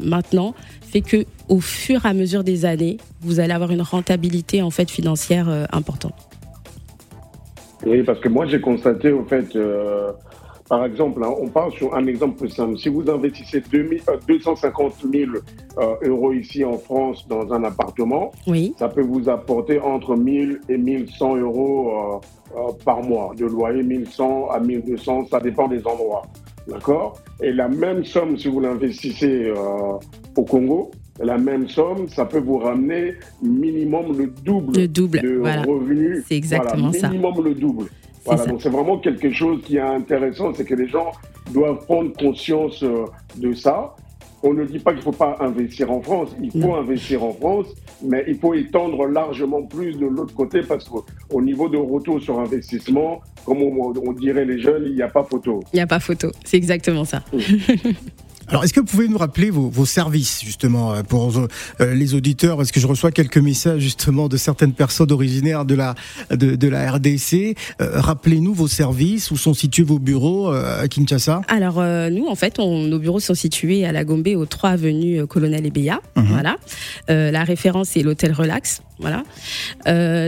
[0.00, 4.62] maintenant fait que, au fur et à mesure des années, vous allez avoir une rentabilité
[4.62, 6.14] en fait financière importante.
[7.86, 10.12] Oui, parce que moi j'ai constaté au fait, euh,
[10.74, 12.76] par exemple, hein, on parle sur un exemple simple.
[12.78, 15.40] Si vous investissez 250 000 euh,
[15.78, 18.74] euh, euros ici en France dans un appartement, oui.
[18.76, 22.20] ça peut vous apporter entre 1000 et 1100 euros
[22.84, 26.22] par mois de loyer, 1100 à 1200, ça dépend des endroits.
[26.66, 27.20] D'accord?
[27.40, 29.52] Et la même somme, si vous l'investissez
[30.36, 30.90] au Congo,
[31.22, 36.24] la même somme, ça peut vous ramener minimum le double, le double de revenus.
[36.26, 37.08] C'est exactement ça.
[37.08, 37.86] Minimum le double.
[38.24, 41.12] Voilà, donc c'est vraiment quelque chose qui est intéressant, c'est que les gens
[41.52, 43.04] doivent prendre conscience euh,
[43.36, 43.94] de ça.
[44.42, 47.32] On ne dit pas qu'il ne faut pas investir en France, il faut investir en
[47.32, 47.66] France,
[48.02, 52.38] mais il faut étendre largement plus de l'autre côté parce qu'au niveau de retour sur
[52.38, 55.60] investissement, comme on, dirait les jeunes, il n'y a pas photo.
[55.72, 57.22] Il n'y a pas photo, c'est exactement ça.
[58.48, 62.56] Alors, est-ce que vous pouvez nous rappeler vos, services, justement, euh, pour euh, les auditeurs?
[62.56, 65.94] Parce que je reçois quelques messages, justement, de certaines personnes originaires de la,
[66.30, 67.56] de, la RDC.
[67.80, 71.40] Euh, rappelez-nous vos services, où sont situés vos bureaux à Kinshasa?
[71.48, 75.64] Alors, nous, en fait, nos bureaux sont situés à la Gombe, aux 3 avenues Colonel
[75.66, 76.00] Ebeya.
[76.16, 76.26] Mhm.
[76.26, 76.56] Voilà.
[77.08, 78.82] la référence est l'hôtel Relax.
[78.98, 79.22] Voilà.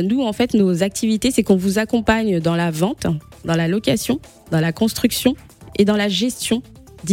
[0.02, 3.07] nous, en fait, nos activités, c'est qu'on vous accompagne dans la vente,
[3.44, 5.35] dans la location, dans la construction
[5.79, 6.62] et dans la gestion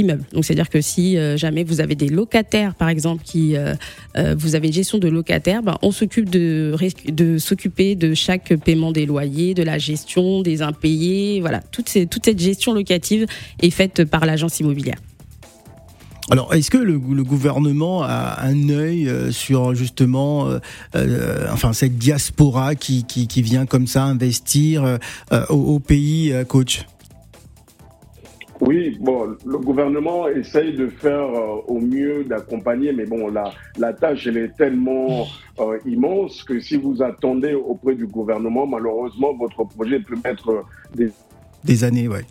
[0.02, 3.76] Donc c'est-à-dire que si euh, jamais vous avez des locataires, par exemple, qui euh,
[4.18, 6.76] euh, vous avez une gestion de locataires, ben, on s'occupe de,
[7.38, 12.74] s'occuper de chaque paiement des loyers, de la gestion des impayés, voilà, toute, cette gestion
[12.74, 13.28] locative
[13.62, 14.98] est faite par l'agence immobilière.
[16.32, 20.48] Alors, est-ce que le, gouvernement a un œil sur justement,
[21.52, 25.00] enfin cette diaspora qui, qui, vient comme ça investir
[25.50, 26.86] au, au, pays, coach?
[28.66, 33.94] Oui, bon, le gouvernement essaye de faire euh, au mieux d'accompagner, mais bon, la, la
[33.94, 35.28] tâche, elle est tellement
[35.60, 41.12] euh, immense que si vous attendez auprès du gouvernement, malheureusement, votre projet peut mettre des...
[41.64, 42.24] Des années, ouais.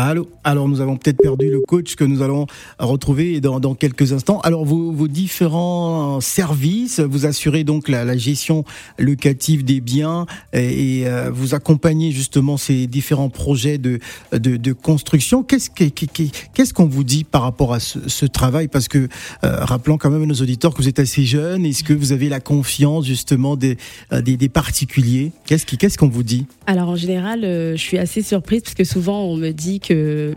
[0.00, 2.46] Allô Alors nous avons peut-être perdu le coach que nous allons
[2.78, 4.38] retrouver dans, quelques instants.
[4.42, 8.64] Alors vos, différents services, vous assurez donc la, gestion
[8.96, 13.98] locative des biens et, euh, vous accompagnez justement ces différents projets de,
[14.30, 15.42] de, construction.
[15.42, 18.68] Qu'est-ce qu'on vous dit par rapport à ce, travail?
[18.68, 21.66] Parce que euh, rappelons quand même à nos auditeurs que vous êtes assez jeune.
[21.66, 23.76] Est-ce que vous avez la confiance justement des,
[24.12, 25.32] euh, des, particuliers?
[25.46, 26.46] Qu'est-ce qu'on vous dit?
[26.68, 29.87] Alors en général, je suis assez surprise parce que souvent on me dit que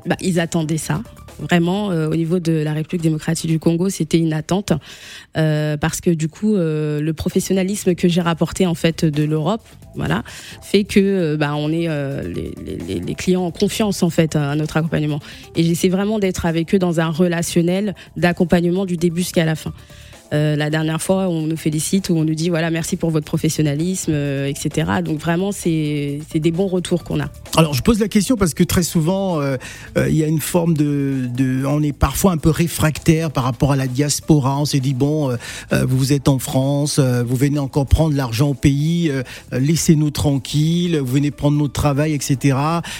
[0.05, 1.01] bah, ils attendaient ça.
[1.41, 4.73] Vraiment, euh, au niveau de la République démocratique du Congo, c'était une attente
[5.37, 9.63] euh, parce que du coup, euh, le professionnalisme que j'ai rapporté en fait de l'Europe,
[9.95, 10.23] voilà,
[10.61, 11.87] fait que bah, on est
[12.27, 15.19] les, les, clients en confiance en fait à notre accompagnement.
[15.55, 19.73] Et j'essaie vraiment d'être avec eux dans un relationnel d'accompagnement du début jusqu'à la fin.
[20.33, 23.25] Euh, la dernière fois, on nous félicite ou on nous dit voilà merci pour votre
[23.25, 24.89] professionnalisme, euh, etc.
[25.03, 27.29] Donc vraiment, c'est des bons retours qu'on a.
[27.57, 29.57] Alors je pose la question parce que très souvent, euh,
[29.97, 31.29] il y a une forme de,
[31.67, 34.57] on est parfois un peu réfractaire par rapport à la diaspora.
[34.57, 35.35] On s'est dit bon,
[35.71, 39.11] vous êtes en France, vous venez encore prendre l'argent au pays,
[39.51, 42.57] laissez-nous tranquilles, vous venez prendre notre travail, etc.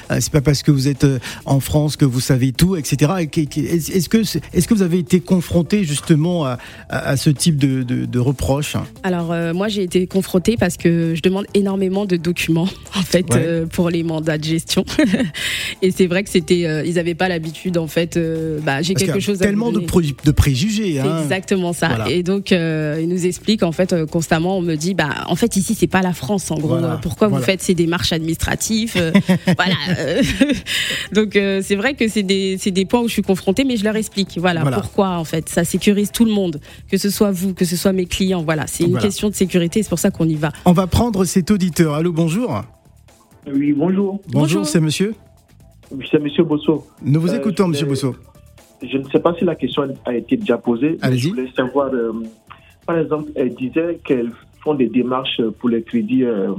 [0.10, 1.06] c'est pas parce que vous êtes
[1.46, 3.12] en France que vous savez tout, etc.
[3.32, 6.58] Est-ce que est-ce que vous avez été confronté justement à,
[6.90, 11.22] à ce type de, de, reproches Alors euh, moi j'ai été confrontée parce que je
[11.22, 14.84] demande énormément de documents en fait euh, pour les mandats de gestion.
[15.84, 18.20] Et c'est vrai que c'était euh, ils n'avaient pas l'habitude en fait
[18.64, 21.22] bah, j'ai quelque chose tellement à de, de préjugés hein.
[21.22, 22.10] exactement ça.
[22.10, 25.76] Et donc ils nous expliquent en fait constamment on me dit bah en fait ici
[25.76, 26.78] c'est pas la France en gros.
[27.04, 28.96] Pourquoi vous faites ces démarches administratives
[29.46, 29.76] voilà.
[31.14, 33.96] Donc c'est vrai que c'est des, des points où je suis confrontée mais je leur
[33.96, 37.66] explique voilà, pourquoi en fait ça sécurise tout le monde que ce soit vous, que
[37.66, 38.44] ce soit mes clients.
[38.44, 40.52] Voilà, c'est une question de sécurité, c'est pour ça qu'on y va.
[40.66, 41.94] On va prendre cet auditeur.
[41.94, 42.62] Allô, bonjour.
[43.48, 44.20] Oui, bonjour.
[44.30, 45.16] Bonjour, c'est monsieur
[46.10, 46.86] C'est monsieur Bosso.
[47.02, 48.16] Nous vous euh, écoutons, monsieur Bosso.
[48.82, 50.98] Je ne sais pas si la question a été déjà posée.
[51.02, 51.20] Allez-y.
[51.22, 52.14] Je voulais savoir, euh,
[52.86, 54.32] par exemple, elle disait qu'elles
[54.64, 56.54] font des démarches pour les crédits euh,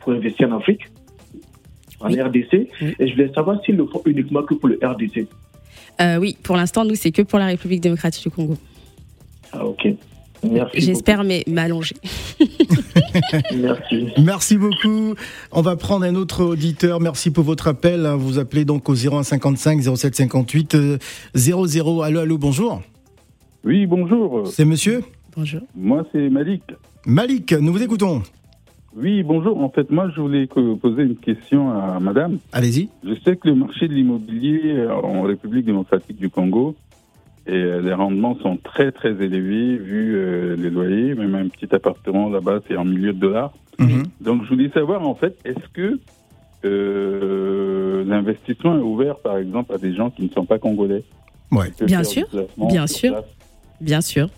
[0.00, 0.82] pour investir en Afrique,
[2.00, 2.54] en RDC.
[2.54, 5.26] Et je voulais savoir s'ils le font uniquement que pour le RDC.
[6.20, 8.56] oui, pour l'instant, nous, c'est que pour la République démocratique du Congo.
[9.52, 9.88] Ah, ok.
[10.44, 10.80] Merci.
[10.80, 11.96] J'espère m'allonger.
[13.56, 14.08] Merci.
[14.22, 15.14] Merci beaucoup.
[15.50, 17.00] On va prendre un autre auditeur.
[17.00, 18.06] Merci pour votre appel.
[18.16, 20.76] Vous appelez donc au 0155 0758
[21.34, 22.02] 00.
[22.02, 22.82] Allô, allô, bonjour.
[23.64, 24.46] Oui, bonjour.
[24.46, 25.02] C'est monsieur
[25.36, 25.62] Bonjour.
[25.76, 26.62] Moi, c'est Malik.
[27.06, 28.22] Malik, nous vous écoutons.
[28.96, 29.60] Oui, bonjour.
[29.60, 32.38] En fait, moi, je voulais poser une question à madame.
[32.52, 32.88] Allez-y.
[33.04, 36.74] Je sais que le marché de l'immobilier en République démocratique du Congo,
[37.48, 41.14] et euh, les rendements sont très, très élevés vu euh, les loyers.
[41.14, 43.52] Même un petit appartement là-bas, c'est en milieu de dollars.
[43.78, 44.04] Mhm.
[44.20, 45.98] Donc, je voulais savoir, en fait, est-ce que
[46.64, 51.04] euh, l'investissement est ouvert, par exemple, à des gens qui ne sont pas congolais?
[51.50, 51.72] Ouais.
[51.86, 52.26] Bien sûr,
[52.56, 53.22] bien sûr,
[53.80, 54.28] bien sûr.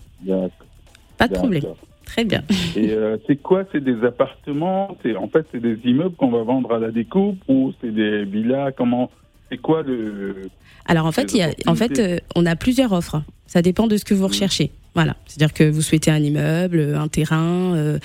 [1.17, 1.63] Pas de problème.
[2.05, 2.43] Très bien.
[2.75, 3.63] Et euh, c'est quoi?
[3.71, 4.97] C'est des appartements?
[5.01, 8.25] C'est en fait c'est des immeubles qu'on va vendre à la découpe ou c'est des
[8.25, 8.73] villas?
[8.75, 9.09] Comment
[9.51, 10.49] C'est quoi le
[10.85, 13.21] Alors en fait, il y a, en fait, euh, on a plusieurs offres.
[13.47, 14.27] Ça dépend de ce que vous mmh.
[14.27, 14.71] recherchez.
[14.95, 17.99] Voilà, c'est-à-dire que vous souhaitez un immeuble, un terrain, euh,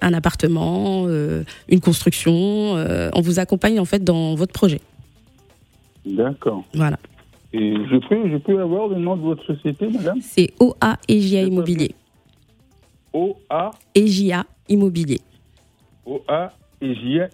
[0.00, 1.08] un appartement,
[1.68, 2.74] une construction.
[2.74, 4.80] on vous accompagne en fait dans votre projet.
[6.04, 6.64] D'accord.
[6.74, 6.98] Voilà.
[7.52, 10.20] Et je peux, je peux avoir le nom de votre société, madame?
[10.20, 11.94] C'est OA EJA Immobilier.
[13.12, 15.20] OA EJA Immobilier.
[16.06, 16.52] OA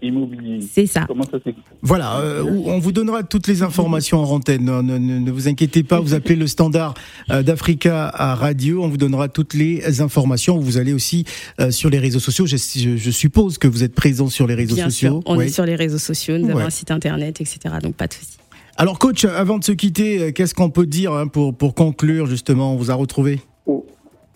[0.03, 0.61] Immobilier.
[0.61, 1.05] C'est ça.
[1.07, 4.64] Comment ça s'écrit Voilà, euh, on vous donnera toutes les informations en antenne.
[4.64, 6.94] Ne, vous inquiétez pas, vous appelez le standard
[7.30, 10.59] euh, d'Africa à radio, on vous donnera toutes les informations.
[10.59, 11.24] Vous allez aussi
[11.61, 12.46] euh, sur les réseaux sociaux.
[12.46, 15.22] Je, suppose que vous êtes présent sur les réseaux Bien sociaux.
[15.22, 17.74] Sûr, on est sur les réseaux sociaux, nous avons un site internet, etc.
[17.82, 18.38] Donc pas de souci.
[18.76, 22.74] Alors coach, avant de se quitter, qu'est-ce qu'on peut dire hein, pour, pour conclure justement
[22.74, 23.40] On vous a retrouvé?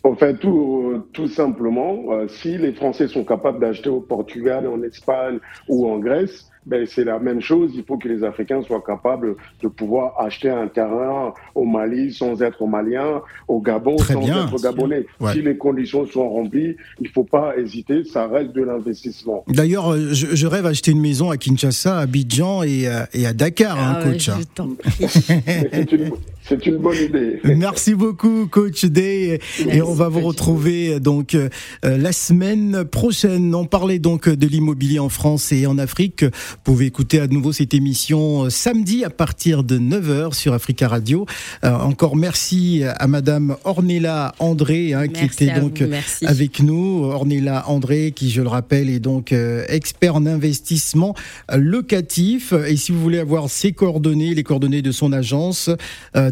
[0.04, 4.82] En fait, tout, tout simplement, euh, si les Français sont capables d'acheter au Portugal, en
[4.82, 5.38] Espagne
[5.68, 7.72] ou en Grèce, ben, c'est la même chose.
[7.74, 12.40] Il faut que les Africains soient capables de pouvoir acheter un terrain au Mali sans
[12.42, 15.06] être malien, au Gabon sans être gabonais.
[15.32, 19.44] Si les conditions sont remplies, il ne faut pas hésiter, ça reste de l'investissement.
[19.48, 23.32] D'ailleurs, euh, je, rêve d'acheter une maison à Kinshasa, à Abidjan et, à, et à
[23.32, 24.30] Dakar, hein, ah coach.
[26.48, 27.40] C'est une, bonne idée.
[27.44, 29.40] Merci beaucoup, coach Day.
[29.68, 31.48] Et on va vous retrouver donc euh,
[31.82, 33.54] la semaine prochaine.
[33.54, 36.24] On parlait donc de l'immobilier en France et en Afrique.
[36.24, 40.88] Vous pouvez écouter à nouveau cette émission euh, samedi à partir de 9h sur Africa
[40.88, 41.26] Radio.
[41.64, 45.82] Euh, encore merci à Madame Ornella André hein, qui était donc
[46.24, 47.04] avec nous.
[47.04, 51.14] Ornella André qui, je le rappelle, est donc euh, expert en investissement
[51.52, 52.52] locatif.
[52.66, 55.70] Et si vous voulez avoir ses coordonnées, les coordonnées de son agence,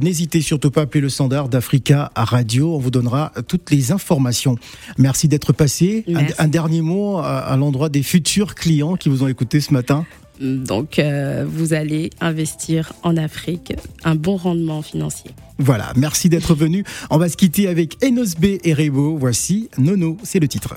[0.02, 2.74] n'hésitez surtout pas à appeler le standard d'Africa Radio.
[2.74, 4.56] On vous donnera toutes les informations.
[4.98, 6.04] Merci d'être passé.
[6.38, 10.04] Un, dernier mot à l'endroit des futurs clients qui vous ont écouté ce matin.
[10.40, 13.74] Donc, euh, vous allez investir en Afrique
[14.04, 15.32] un bon rendement financier.
[15.58, 16.84] Voilà, merci d'être venu.
[17.10, 19.18] On va se quitter avec Enos B et Rebo.
[19.18, 20.76] Voici Nono, c'est le titre.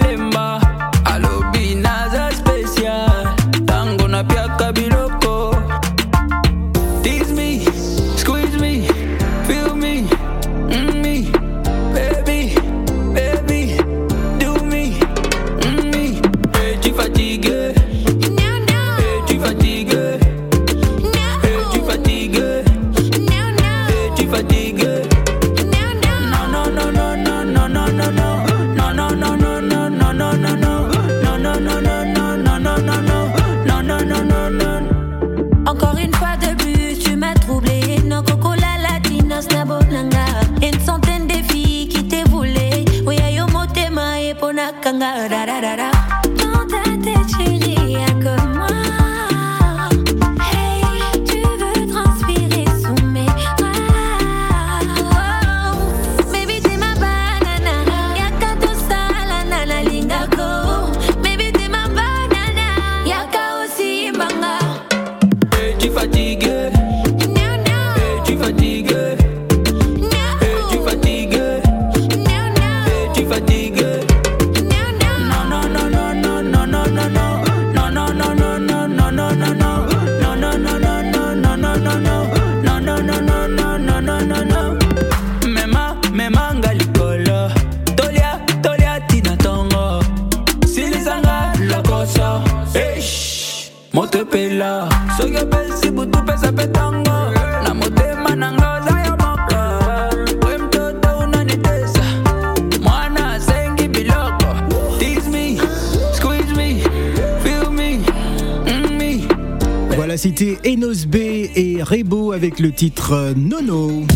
[112.81, 114.07] titre Nono.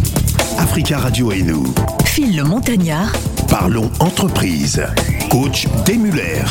[0.57, 1.71] Africa Radio et nous.
[2.03, 3.13] Phil le Montagnard.
[3.47, 4.81] Parlons entreprise.
[5.29, 6.41] Coach Demuller.